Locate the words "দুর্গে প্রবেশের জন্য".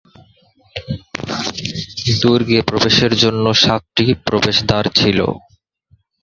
2.21-3.45